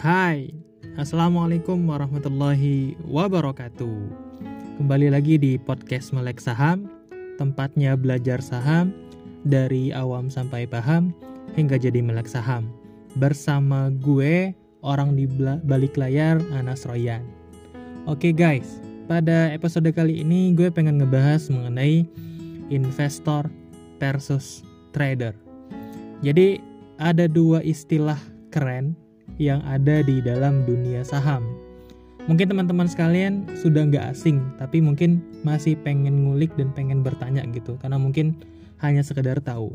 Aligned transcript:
Hai, 0.00 0.48
Assalamualaikum 0.96 1.76
warahmatullahi 1.84 2.96
wabarakatuh. 3.04 4.00
Kembali 4.80 5.12
lagi 5.12 5.36
di 5.36 5.60
podcast 5.60 6.16
Melek 6.16 6.40
Saham, 6.40 6.88
tempatnya 7.36 8.00
belajar 8.00 8.40
saham 8.40 8.96
dari 9.44 9.92
awam 9.92 10.32
sampai 10.32 10.64
paham 10.64 11.12
hingga 11.52 11.76
jadi 11.76 12.00
melek 12.00 12.32
saham. 12.32 12.72
Bersama 13.20 13.92
gue, 13.92 14.56
orang 14.80 15.20
di 15.20 15.28
balik 15.68 16.00
layar, 16.00 16.40
Anas 16.56 16.88
Royan. 16.88 17.20
Oke 18.08 18.32
guys, 18.32 18.80
pada 19.04 19.52
episode 19.52 19.92
kali 19.92 20.24
ini 20.24 20.56
gue 20.56 20.72
pengen 20.72 20.96
ngebahas 20.96 21.52
mengenai 21.52 22.08
investor 22.72 23.52
versus 24.00 24.64
trader. 24.96 25.36
Jadi 26.24 26.56
ada 26.96 27.28
dua 27.28 27.60
istilah 27.60 28.16
keren 28.48 28.96
yang 29.38 29.60
ada 29.68 30.00
di 30.00 30.18
dalam 30.24 30.64
dunia 30.64 31.04
saham. 31.04 31.44
Mungkin 32.26 32.52
teman-teman 32.52 32.86
sekalian 32.86 33.48
sudah 33.58 33.86
nggak 33.90 34.14
asing, 34.14 34.42
tapi 34.60 34.78
mungkin 34.78 35.24
masih 35.42 35.74
pengen 35.80 36.26
ngulik 36.26 36.52
dan 36.54 36.70
pengen 36.76 37.00
bertanya 37.00 37.42
gitu, 37.50 37.74
karena 37.80 37.96
mungkin 37.96 38.38
hanya 38.80 39.00
sekedar 39.04 39.40
tahu. 39.40 39.74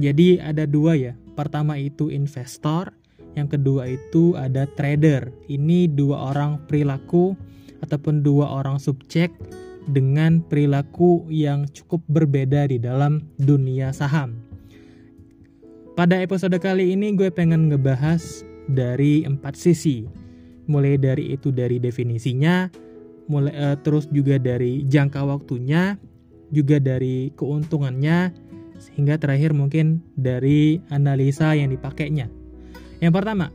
Jadi 0.00 0.40
ada 0.40 0.64
dua 0.64 0.96
ya, 0.96 1.12
pertama 1.36 1.76
itu 1.76 2.08
investor, 2.08 2.90
yang 3.36 3.48
kedua 3.48 3.88
itu 3.88 4.36
ada 4.36 4.68
trader. 4.68 5.32
Ini 5.48 5.88
dua 5.92 6.32
orang 6.32 6.64
perilaku 6.68 7.36
ataupun 7.84 8.24
dua 8.24 8.50
orang 8.50 8.80
subjek 8.80 9.32
dengan 9.88 10.40
perilaku 10.46 11.26
yang 11.28 11.66
cukup 11.70 12.00
berbeda 12.06 12.70
di 12.70 12.78
dalam 12.78 13.26
dunia 13.40 13.90
saham. 13.90 14.38
Pada 15.92 16.16
episode 16.24 16.56
kali 16.56 16.96
ini 16.96 17.12
gue 17.12 17.28
pengen 17.28 17.68
ngebahas 17.68 18.46
dari 18.70 19.26
empat 19.26 19.54
sisi. 19.58 20.06
Mulai 20.70 20.98
dari 20.98 21.34
itu 21.34 21.50
dari 21.50 21.82
definisinya, 21.82 22.70
mulai 23.26 23.54
uh, 23.54 23.76
terus 23.82 24.06
juga 24.14 24.38
dari 24.38 24.86
jangka 24.86 25.26
waktunya, 25.26 25.98
juga 26.54 26.78
dari 26.78 27.34
keuntungannya, 27.34 28.30
sehingga 28.78 29.18
terakhir 29.18 29.54
mungkin 29.54 30.02
dari 30.14 30.78
analisa 30.90 31.54
yang 31.54 31.70
dipakainya. 31.74 32.30
Yang 33.02 33.12
pertama, 33.18 33.46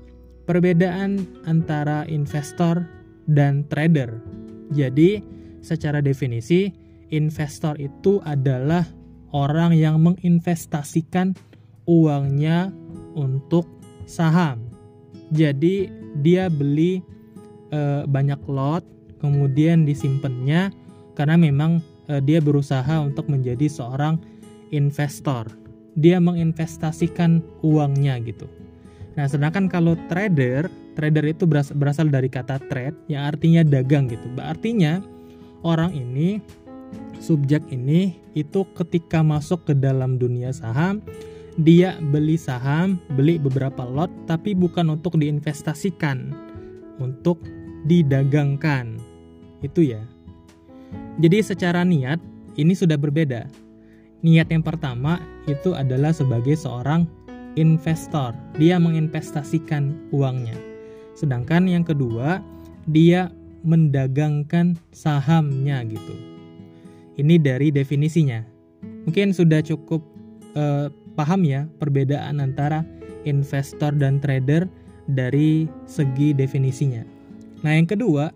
perbedaan 0.44 1.24
antara 1.48 2.04
investor 2.08 2.84
dan 3.28 3.64
trader. 3.72 4.20
Jadi, 4.76 5.24
secara 5.64 6.04
definisi, 6.04 6.72
investor 7.12 7.80
itu 7.80 8.20
adalah 8.28 8.84
orang 9.32 9.76
yang 9.76 10.04
menginvestasikan 10.04 11.36
uangnya 11.88 12.72
untuk 13.16 13.68
saham. 14.04 14.67
Jadi 15.32 15.92
dia 16.24 16.48
beli 16.48 17.04
e, 17.72 18.08
banyak 18.08 18.40
lot, 18.48 18.84
kemudian 19.20 19.84
disimpannya 19.84 20.72
karena 21.18 21.36
memang 21.36 21.84
e, 22.08 22.24
dia 22.24 22.40
berusaha 22.40 23.04
untuk 23.04 23.28
menjadi 23.28 23.68
seorang 23.68 24.20
investor. 24.72 25.48
Dia 25.98 26.22
menginvestasikan 26.22 27.42
uangnya 27.66 28.22
gitu. 28.22 28.46
Nah, 29.18 29.26
sedangkan 29.26 29.66
kalau 29.66 29.98
trader, 30.14 30.70
trader 30.94 31.26
itu 31.26 31.50
berasal 31.50 32.14
dari 32.14 32.30
kata 32.30 32.62
trade 32.70 32.94
yang 33.10 33.26
artinya 33.34 33.66
dagang 33.66 34.06
gitu. 34.06 34.30
Artinya 34.38 35.02
orang 35.66 35.90
ini 35.98 36.38
subjek 37.18 37.66
ini 37.74 38.14
itu 38.38 38.62
ketika 38.78 39.26
masuk 39.26 39.66
ke 39.66 39.74
dalam 39.74 40.22
dunia 40.22 40.54
saham 40.54 41.02
dia 41.58 41.98
beli 42.14 42.38
saham, 42.38 43.02
beli 43.18 43.42
beberapa 43.42 43.82
lot, 43.82 44.14
tapi 44.30 44.54
bukan 44.54 44.94
untuk 44.94 45.18
diinvestasikan, 45.18 46.30
untuk 47.02 47.42
didagangkan. 47.90 49.02
Itu 49.66 49.82
ya. 49.82 50.02
Jadi 51.18 51.42
secara 51.42 51.82
niat 51.82 52.22
ini 52.62 52.78
sudah 52.78 52.98
berbeda. 52.98 53.50
Niat 54.22 54.54
yang 54.54 54.62
pertama 54.62 55.18
itu 55.50 55.74
adalah 55.74 56.14
sebagai 56.14 56.54
seorang 56.54 57.10
investor. 57.58 58.38
Dia 58.62 58.78
menginvestasikan 58.78 60.14
uangnya. 60.14 60.58
Sedangkan 61.18 61.66
yang 61.66 61.82
kedua, 61.82 62.38
dia 62.86 63.34
mendagangkan 63.66 64.78
sahamnya 64.94 65.82
gitu. 65.90 66.16
Ini 67.18 67.42
dari 67.42 67.74
definisinya. 67.74 68.46
Mungkin 69.10 69.34
sudah 69.34 69.66
cukup 69.66 70.06
uh, 70.54 70.94
paham 71.18 71.42
ya 71.42 71.66
perbedaan 71.82 72.38
antara 72.38 72.86
investor 73.26 73.90
dan 73.98 74.22
trader 74.22 74.70
dari 75.10 75.66
segi 75.90 76.38
definisinya. 76.38 77.02
Nah, 77.66 77.74
yang 77.74 77.90
kedua, 77.90 78.30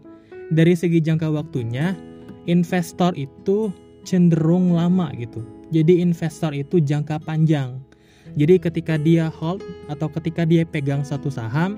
dari 0.50 0.74
segi 0.74 0.98
jangka 0.98 1.30
waktunya, 1.30 1.94
investor 2.50 3.14
itu 3.14 3.70
cenderung 4.02 4.74
lama 4.74 5.14
gitu. 5.14 5.46
Jadi 5.70 6.02
investor 6.02 6.52
itu 6.58 6.82
jangka 6.82 7.22
panjang. 7.22 7.78
Jadi 8.34 8.58
ketika 8.58 8.98
dia 8.98 9.30
hold 9.30 9.62
atau 9.92 10.10
ketika 10.10 10.44
dia 10.48 10.66
pegang 10.66 11.06
satu 11.06 11.30
saham, 11.30 11.78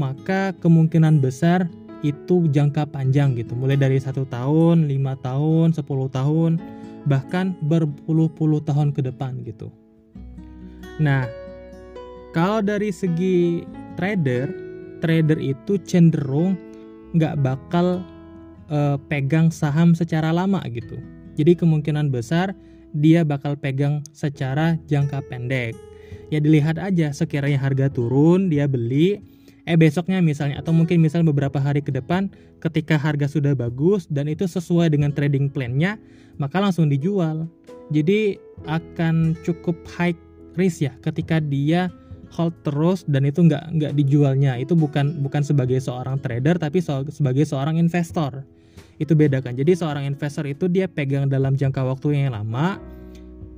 maka 0.00 0.54
kemungkinan 0.62 1.20
besar 1.20 1.68
itu 2.06 2.46
jangka 2.54 2.86
panjang 2.88 3.34
gitu. 3.34 3.58
Mulai 3.58 3.74
dari 3.74 3.98
satu 3.98 4.22
tahun, 4.30 4.86
lima 4.86 5.18
tahun, 5.18 5.74
sepuluh 5.74 6.06
tahun, 6.06 6.62
bahkan 7.10 7.54
berpuluh-puluh 7.66 8.62
tahun 8.62 8.94
ke 8.94 9.02
depan 9.10 9.42
gitu. 9.42 9.70
Nah, 10.98 11.30
kalau 12.34 12.58
dari 12.58 12.90
segi 12.90 13.62
trader, 13.94 14.50
trader 14.98 15.38
itu 15.38 15.78
cenderung 15.86 16.58
nggak 17.14 17.40
bakal 17.40 18.02
uh, 18.68 18.98
pegang 19.08 19.48
saham 19.48 19.94
secara 19.94 20.34
lama 20.34 20.60
gitu. 20.68 20.98
Jadi 21.38 21.54
kemungkinan 21.54 22.10
besar 22.10 22.52
dia 22.92 23.22
bakal 23.22 23.54
pegang 23.54 24.02
secara 24.10 24.76
jangka 24.90 25.22
pendek. 25.30 25.78
Ya 26.28 26.42
dilihat 26.42 26.76
aja 26.76 27.14
sekiranya 27.14 27.56
harga 27.56 27.88
turun 27.88 28.52
dia 28.52 28.68
beli, 28.68 29.22
eh 29.64 29.76
besoknya 29.78 30.20
misalnya 30.20 30.60
atau 30.60 30.76
mungkin 30.76 31.00
misalnya 31.00 31.32
beberapa 31.32 31.56
hari 31.56 31.80
ke 31.80 31.94
depan 31.94 32.28
ketika 32.60 33.00
harga 33.00 33.30
sudah 33.30 33.56
bagus 33.56 34.04
dan 34.10 34.28
itu 34.28 34.44
sesuai 34.44 34.92
dengan 34.92 35.14
trading 35.14 35.48
plan-nya, 35.48 35.96
maka 36.36 36.60
langsung 36.60 36.90
dijual. 36.90 37.48
Jadi 37.88 38.36
akan 38.68 39.32
cukup 39.40 39.80
high 39.96 40.12
risk 40.58 40.84
ya 40.84 40.92
ketika 41.00 41.38
dia 41.38 41.88
hold 42.34 42.52
terus 42.60 43.08
dan 43.08 43.24
itu 43.24 43.44
nggak 43.46 43.64
nggak 43.78 43.92
dijualnya. 43.96 44.60
Itu 44.60 44.76
bukan 44.76 45.24
bukan 45.24 45.42
sebagai 45.46 45.80
seorang 45.80 46.20
trader 46.20 46.60
tapi 46.60 46.84
so, 46.84 47.06
sebagai 47.08 47.48
seorang 47.48 47.80
investor. 47.80 48.44
Itu 48.98 49.14
beda 49.14 49.40
kan? 49.40 49.54
Jadi 49.54 49.78
seorang 49.78 50.04
investor 50.04 50.44
itu 50.44 50.66
dia 50.66 50.90
pegang 50.90 51.30
dalam 51.30 51.54
jangka 51.54 51.86
waktu 51.86 52.18
yang 52.18 52.34
lama 52.34 52.76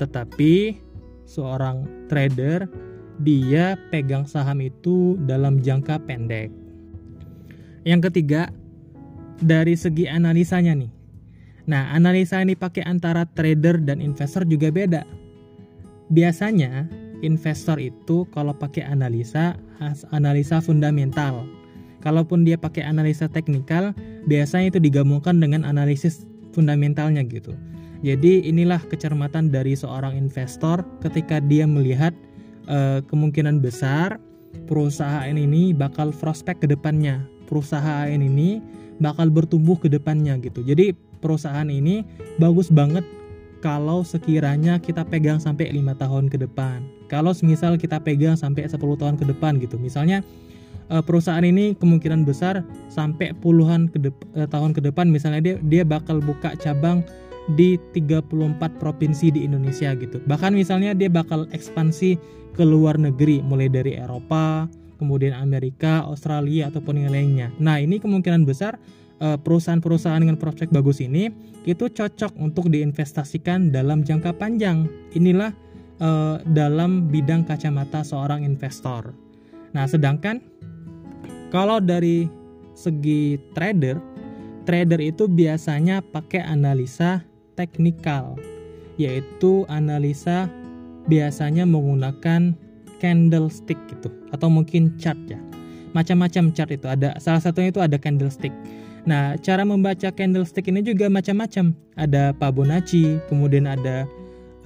tetapi 0.00 0.80
seorang 1.28 1.84
trader 2.08 2.64
dia 3.20 3.76
pegang 3.92 4.24
saham 4.24 4.64
itu 4.64 5.20
dalam 5.28 5.60
jangka 5.60 6.00
pendek. 6.08 6.48
Yang 7.84 8.08
ketiga 8.08 8.48
dari 9.44 9.76
segi 9.76 10.08
analisanya 10.08 10.72
nih. 10.72 10.92
Nah 11.68 11.92
analisa 11.92 12.40
yang 12.40 12.52
dipakai 12.52 12.80
antara 12.84 13.28
trader 13.28 13.76
dan 13.84 14.00
investor 14.00 14.48
juga 14.48 14.72
beda 14.72 15.04
biasanya 16.10 16.90
investor 17.22 17.78
itu 17.80 18.26
kalau 18.34 18.52
pakai 18.52 18.84
analisa 18.84 19.56
analisa 20.12 20.60
fundamental. 20.60 21.46
Kalaupun 22.00 22.48
dia 22.48 22.56
pakai 22.56 22.80
analisa 22.80 23.28
teknikal, 23.28 23.92
biasanya 24.24 24.72
itu 24.72 24.80
digabungkan 24.80 25.36
dengan 25.36 25.68
analisis 25.68 26.24
fundamentalnya 26.56 27.20
gitu. 27.28 27.52
Jadi 28.00 28.48
inilah 28.48 28.80
kecermatan 28.88 29.52
dari 29.52 29.76
seorang 29.76 30.16
investor 30.16 30.80
ketika 31.04 31.44
dia 31.44 31.68
melihat 31.68 32.16
uh, 32.72 33.04
kemungkinan 33.04 33.60
besar 33.60 34.16
perusahaan 34.64 35.36
ini 35.36 35.76
bakal 35.76 36.08
prospek 36.16 36.64
ke 36.64 36.66
depannya. 36.72 37.20
Perusahaan 37.44 38.08
ini 38.08 38.64
bakal 38.96 39.28
bertumbuh 39.28 39.76
ke 39.76 39.92
depannya 39.92 40.40
gitu. 40.40 40.64
Jadi 40.64 40.96
perusahaan 41.20 41.68
ini 41.68 42.00
bagus 42.40 42.72
banget 42.72 43.04
kalau 43.60 44.00
sekiranya 44.00 44.80
kita 44.80 45.04
pegang 45.04 45.36
sampai 45.36 45.68
lima 45.72 45.92
tahun 45.96 46.32
ke 46.32 46.40
depan. 46.40 46.80
Kalau 47.12 47.36
misal 47.44 47.76
kita 47.76 48.00
pegang 48.00 48.38
sampai 48.38 48.64
10 48.64 48.80
tahun 48.80 49.16
ke 49.20 49.24
depan 49.28 49.60
gitu. 49.60 49.76
Misalnya 49.76 50.24
eh, 50.88 51.02
perusahaan 51.04 51.44
ini 51.44 51.76
kemungkinan 51.76 52.24
besar 52.24 52.64
sampai 52.88 53.36
puluhan 53.36 53.92
ke 53.92 54.00
eh, 54.36 54.48
tahun 54.48 54.72
ke 54.72 54.80
depan 54.90 55.12
misalnya 55.12 55.40
dia 55.44 55.56
dia 55.60 55.82
bakal 55.84 56.18
buka 56.24 56.56
cabang 56.56 57.04
di 57.58 57.76
34 57.96 58.58
provinsi 58.78 59.34
di 59.34 59.44
Indonesia 59.44 59.92
gitu. 59.98 60.22
Bahkan 60.24 60.54
misalnya 60.54 60.94
dia 60.94 61.10
bakal 61.10 61.50
ekspansi 61.50 62.16
ke 62.54 62.62
luar 62.62 62.98
negeri 62.98 63.42
mulai 63.42 63.66
dari 63.66 63.98
Eropa, 63.98 64.70
kemudian 65.00 65.34
Amerika, 65.34 66.04
Australia 66.06 66.68
ataupun 66.68 67.00
yang 67.00 67.10
lainnya. 67.10 67.48
Nah, 67.58 67.80
ini 67.80 67.98
kemungkinan 67.98 68.44
besar 68.44 68.76
perusahaan-perusahaan 69.20 70.24
dengan 70.24 70.40
prospek 70.40 70.72
bagus 70.72 71.04
ini 71.04 71.28
itu 71.68 71.92
cocok 71.92 72.40
untuk 72.40 72.72
diinvestasikan 72.72 73.68
dalam 73.68 74.00
jangka 74.00 74.32
panjang. 74.40 74.88
Inilah 75.12 75.52
uh, 76.00 76.40
dalam 76.56 77.12
bidang 77.12 77.44
kacamata 77.44 78.00
seorang 78.00 78.48
investor. 78.48 79.12
Nah, 79.76 79.84
sedangkan 79.84 80.40
Kalau 81.50 81.82
dari 81.82 82.30
segi 82.78 83.34
trader, 83.58 83.98
trader 84.62 85.02
itu 85.02 85.26
biasanya 85.26 85.98
pakai 85.98 86.46
analisa 86.46 87.26
teknikal, 87.58 88.38
yaitu 88.94 89.66
analisa 89.66 90.46
biasanya 91.10 91.66
menggunakan 91.66 92.54
candlestick 93.02 93.76
gitu 93.90 94.14
atau 94.30 94.46
mungkin 94.46 94.94
chart 94.94 95.18
ya. 95.26 95.42
Macam-macam 95.90 96.54
chart 96.54 96.70
itu 96.70 96.86
ada. 96.86 97.18
Salah 97.18 97.42
satunya 97.42 97.74
itu 97.74 97.82
ada 97.82 97.98
candlestick. 97.98 98.54
Nah, 99.08 99.40
cara 99.40 99.64
membaca 99.64 100.12
candlestick 100.12 100.68
ini 100.68 100.84
juga 100.84 101.08
macam-macam. 101.08 101.72
Ada 101.96 102.36
Fibonacci, 102.36 103.16
kemudian 103.32 103.64
ada 103.64 104.04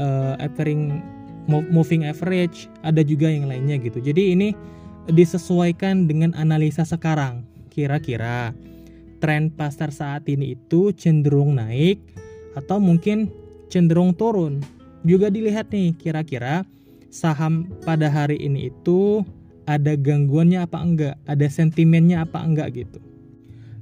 uh, 0.02 0.34
averaging 0.42 0.98
moving 1.46 2.08
average, 2.08 2.66
ada 2.82 3.04
juga 3.04 3.28
yang 3.28 3.46
lainnya 3.46 3.76
gitu. 3.78 4.00
Jadi 4.00 4.32
ini 4.34 4.48
disesuaikan 5.12 6.08
dengan 6.08 6.32
analisa 6.34 6.82
sekarang. 6.82 7.44
Kira-kira 7.68 8.54
tren 9.20 9.52
pasar 9.52 9.92
saat 9.92 10.24
ini 10.30 10.56
itu 10.56 10.90
cenderung 10.94 11.58
naik 11.58 12.00
atau 12.56 12.80
mungkin 12.80 13.28
cenderung 13.68 14.16
turun. 14.16 14.62
Juga 15.04 15.28
dilihat 15.28 15.68
nih 15.68 15.92
kira-kira 16.00 16.64
saham 17.12 17.68
pada 17.84 18.08
hari 18.08 18.40
ini 18.40 18.72
itu 18.72 19.20
ada 19.68 19.96
gangguannya 19.96 20.64
apa 20.64 20.78
enggak, 20.80 21.16
ada 21.28 21.46
sentimennya 21.48 22.24
apa 22.24 22.40
enggak 22.40 22.84
gitu. 22.84 22.98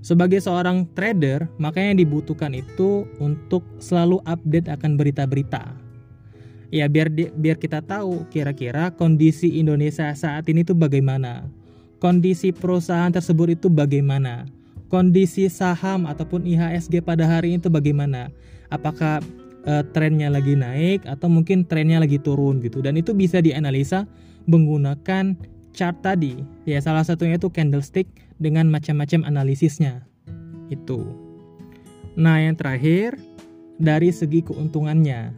Sebagai 0.02 0.42
seorang 0.42 0.90
trader, 0.98 1.46
makanya 1.62 1.94
yang 1.94 2.00
dibutuhkan 2.02 2.52
itu 2.58 3.06
untuk 3.22 3.62
selalu 3.78 4.18
update 4.26 4.66
akan 4.66 4.98
berita-berita. 4.98 5.78
Ya 6.74 6.90
biar 6.90 7.06
di, 7.06 7.30
biar 7.30 7.54
kita 7.54 7.78
tahu 7.86 8.26
kira-kira 8.26 8.90
kondisi 8.90 9.62
Indonesia 9.62 10.10
saat 10.18 10.50
ini 10.50 10.66
itu 10.66 10.74
bagaimana. 10.74 11.46
Kondisi 12.02 12.50
perusahaan 12.50 13.14
tersebut 13.14 13.54
itu 13.54 13.70
bagaimana. 13.70 14.50
Kondisi 14.90 15.46
saham 15.46 16.10
ataupun 16.10 16.42
IHSG 16.50 16.98
pada 17.06 17.22
hari 17.22 17.54
itu 17.54 17.70
bagaimana. 17.70 18.34
Apakah 18.74 19.22
uh, 19.66 19.82
trennya 19.94 20.28
lagi 20.32 20.58
naik 20.58 21.06
atau 21.06 21.30
mungkin 21.30 21.62
trennya 21.62 22.02
lagi 22.02 22.18
turun 22.18 22.58
gitu 22.58 22.82
dan 22.82 22.98
itu 22.98 23.14
bisa 23.14 23.38
dianalisa 23.38 24.06
menggunakan 24.50 25.38
chart 25.72 25.98
tadi. 26.04 26.40
Ya 26.68 26.78
salah 26.78 27.02
satunya 27.02 27.40
itu 27.40 27.48
candlestick 27.48 28.08
dengan 28.38 28.68
macam-macam 28.68 29.26
analisisnya. 29.26 30.04
Itu. 30.68 31.04
Nah 32.16 32.40
yang 32.40 32.56
terakhir 32.56 33.16
dari 33.80 34.12
segi 34.12 34.44
keuntungannya. 34.44 35.32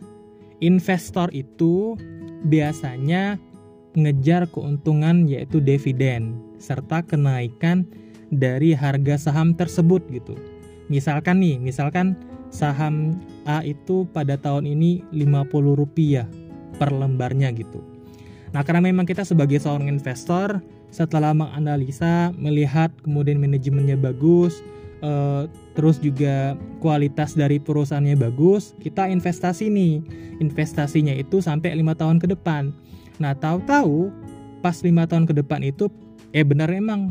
Investor 0.62 1.30
itu 1.34 1.98
biasanya 2.46 3.38
ngejar 3.94 4.50
keuntungan 4.50 5.30
yaitu 5.30 5.62
dividen 5.62 6.38
serta 6.58 7.06
kenaikan 7.06 7.86
dari 8.34 8.74
harga 8.74 9.30
saham 9.30 9.54
tersebut 9.54 10.02
gitu. 10.10 10.34
Misalkan 10.90 11.40
nih 11.40 11.56
misalkan 11.62 12.18
saham 12.50 13.16
A 13.46 13.62
itu 13.62 14.06
pada 14.10 14.34
tahun 14.38 14.66
ini 14.66 15.06
50 15.14 15.78
rupiah 15.78 16.26
per 16.76 16.90
lembarnya 16.90 17.54
gitu. 17.54 17.93
Nah 18.54 18.62
karena 18.62 18.86
memang 18.86 19.02
kita 19.02 19.26
sebagai 19.26 19.58
seorang 19.58 19.90
investor 19.90 20.62
setelah 20.94 21.34
menganalisa, 21.34 22.30
melihat 22.38 22.94
kemudian 23.02 23.42
manajemennya 23.42 23.98
bagus, 23.98 24.62
eh, 25.02 25.50
terus 25.74 25.98
juga 25.98 26.54
kualitas 26.78 27.34
dari 27.34 27.58
perusahaannya 27.58 28.14
bagus, 28.14 28.78
kita 28.78 29.10
investasi 29.10 29.66
nih. 29.66 30.00
Investasinya 30.38 31.10
itu 31.10 31.42
sampai 31.42 31.74
lima 31.74 31.98
tahun 31.98 32.22
ke 32.22 32.30
depan. 32.30 32.70
Nah 33.18 33.34
tahu-tahu 33.34 34.14
pas 34.62 34.78
lima 34.86 35.10
tahun 35.10 35.26
ke 35.26 35.34
depan 35.42 35.66
itu, 35.66 35.90
eh 36.30 36.46
benar 36.46 36.70
emang 36.70 37.10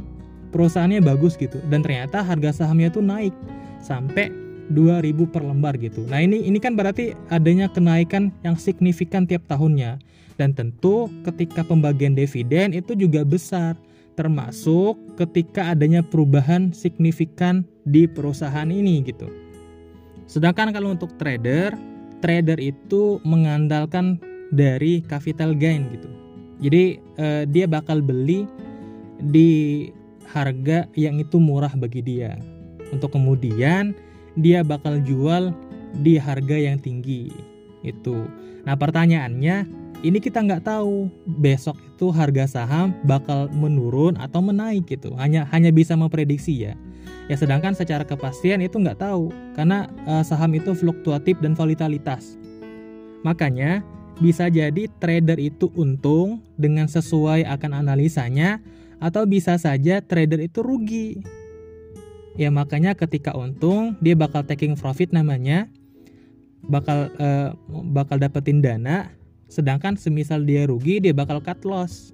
perusahaannya 0.55 1.03
bagus 1.03 1.35
gitu, 1.35 1.59
dan 1.67 1.83
ternyata 1.83 2.23
harga 2.23 2.63
sahamnya 2.63 2.87
tuh 2.87 3.03
naik 3.03 3.35
sampai 3.83 4.31
2000 4.71 5.27
per 5.27 5.43
lembar 5.43 5.75
gitu. 5.75 6.07
Nah, 6.07 6.23
ini 6.23 6.47
ini 6.47 6.55
kan 6.61 6.79
berarti 6.79 7.11
adanya 7.27 7.67
kenaikan 7.67 8.31
yang 8.47 8.55
signifikan 8.55 9.27
tiap 9.27 9.43
tahunnya. 9.51 9.99
Dan 10.37 10.57
tentu 10.57 11.09
ketika 11.21 11.61
pembagian 11.61 12.17
dividen 12.17 12.73
itu 12.73 12.97
juga 12.97 13.21
besar, 13.21 13.77
termasuk 14.17 14.97
ketika 15.17 15.73
adanya 15.73 16.01
perubahan 16.01 16.73
signifikan 16.73 17.65
di 17.85 18.05
perusahaan 18.09 18.69
ini 18.69 19.01
gitu. 19.05 19.29
Sedangkan 20.25 20.73
kalau 20.73 20.93
untuk 20.93 21.13
trader, 21.21 21.75
trader 22.23 22.57
itu 22.57 23.19
mengandalkan 23.27 24.17
dari 24.53 25.01
capital 25.05 25.53
gain 25.57 25.89
gitu. 25.93 26.09
Jadi 26.63 26.83
eh, 27.19 27.43
dia 27.49 27.65
bakal 27.67 27.99
beli 27.99 28.47
di 29.19 29.89
harga 30.29 30.87
yang 30.97 31.19
itu 31.19 31.37
murah 31.37 31.73
bagi 31.75 32.01
dia. 32.01 32.37
Untuk 32.93 33.13
kemudian 33.13 33.97
dia 34.37 34.65
bakal 34.65 35.01
jual 35.01 35.53
di 36.01 36.17
harga 36.17 36.57
yang 36.57 36.81
tinggi 36.81 37.29
itu. 37.85 38.25
Nah 38.63 38.73
pertanyaannya 38.73 39.82
ini 40.03 40.19
kita 40.19 40.43
nggak 40.43 40.67
tahu 40.67 41.07
besok 41.39 41.79
itu 41.79 42.11
harga 42.11 42.45
saham 42.59 42.91
bakal 43.07 43.47
menurun 43.55 44.19
atau 44.19 44.43
menaik 44.43 44.85
gitu. 44.85 45.15
Hanya 45.15 45.47
hanya 45.49 45.71
bisa 45.71 45.95
memprediksi 45.95 46.67
ya. 46.67 46.75
Ya 47.31 47.39
sedangkan 47.39 47.71
secara 47.71 48.03
kepastian 48.03 48.59
itu 48.59 48.75
nggak 48.75 48.99
tahu 48.99 49.31
karena 49.55 49.87
uh, 50.03 50.21
saham 50.27 50.51
itu 50.59 50.75
fluktuatif 50.75 51.39
dan 51.39 51.55
volatilitas. 51.55 52.35
Makanya 53.23 53.81
bisa 54.19 54.51
jadi 54.51 54.91
trader 54.99 55.39
itu 55.39 55.71
untung 55.73 56.43
dengan 56.59 56.85
sesuai 56.85 57.47
akan 57.47 57.81
analisanya 57.81 58.61
atau 59.01 59.25
bisa 59.25 59.57
saja 59.57 60.03
trader 60.03 60.43
itu 60.43 60.61
rugi 60.61 61.23
ya 62.37 62.49
makanya 62.49 62.97
ketika 62.97 63.33
untung 63.33 63.97
dia 64.01 64.17
bakal 64.17 64.41
taking 64.45 64.73
profit 64.77 65.13
namanya 65.13 65.69
bakal 66.65 67.09
uh, 67.19 67.53
bakal 67.93 68.17
dapetin 68.17 68.61
dana 68.63 69.11
sedangkan 69.53 69.93
semisal 69.93 70.41
dia 70.41 70.65
rugi 70.65 70.97
dia 70.97 71.13
bakal 71.13 71.37
cut 71.37 71.61
loss 71.61 72.09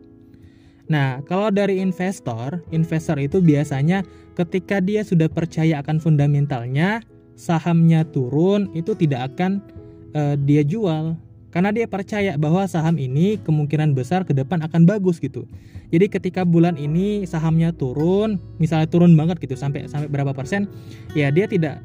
nah 0.91 1.23
kalau 1.23 1.47
dari 1.47 1.79
investor 1.79 2.59
investor 2.75 3.15
itu 3.15 3.39
biasanya 3.39 4.03
ketika 4.35 4.83
dia 4.83 5.07
sudah 5.07 5.31
percaya 5.31 5.79
akan 5.79 6.03
fundamentalnya 6.03 6.99
sahamnya 7.39 8.03
turun 8.03 8.67
itu 8.75 8.91
tidak 8.99 9.31
akan 9.31 9.63
uh, 10.11 10.35
dia 10.35 10.67
jual 10.67 11.15
karena 11.49 11.73
dia 11.73 11.89
percaya 11.89 12.37
bahwa 12.37 12.61
saham 12.69 13.01
ini 13.01 13.41
kemungkinan 13.41 13.97
besar 13.97 14.21
ke 14.21 14.37
depan 14.37 14.61
akan 14.61 14.85
bagus 14.85 15.17
gitu. 15.17 15.49
Jadi 15.89 16.05
ketika 16.05 16.45
bulan 16.45 16.77
ini 16.77 17.25
sahamnya 17.25 17.73
turun, 17.73 18.37
misalnya 18.61 18.85
turun 18.85 19.17
banget 19.17 19.41
gitu 19.41 19.57
sampai 19.57 19.89
sampai 19.89 20.05
berapa 20.13 20.29
persen, 20.37 20.69
ya 21.17 21.33
dia 21.33 21.49
tidak 21.49 21.81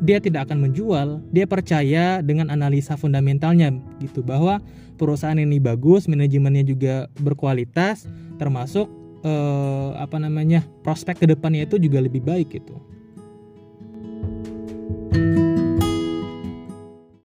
dia 0.00 0.18
tidak 0.18 0.48
akan 0.48 0.68
menjual. 0.68 1.20
Dia 1.30 1.44
percaya 1.44 2.24
dengan 2.24 2.48
analisa 2.48 2.96
fundamentalnya 2.96 3.76
gitu 4.00 4.24
bahwa 4.24 4.58
perusahaan 4.96 5.36
ini 5.36 5.60
bagus, 5.60 6.08
manajemennya 6.08 6.64
juga 6.64 6.94
berkualitas, 7.20 8.08
termasuk 8.40 8.88
eh, 9.24 9.90
apa 9.96 10.16
namanya 10.16 10.64
prospek 10.84 11.24
ke 11.24 11.26
depannya 11.28 11.68
itu 11.68 11.76
juga 11.76 12.00
lebih 12.00 12.24
baik 12.24 12.56
gitu. 12.56 12.76